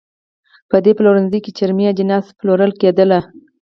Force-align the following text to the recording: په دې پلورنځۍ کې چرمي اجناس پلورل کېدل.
په 0.69 0.77
دې 0.83 0.91
پلورنځۍ 0.97 1.39
کې 1.45 1.51
چرمي 1.57 1.85
اجناس 1.91 2.25
پلورل 2.39 2.71
کېدل. 2.81 3.11